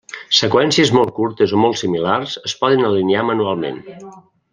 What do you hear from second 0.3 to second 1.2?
Seqüències molt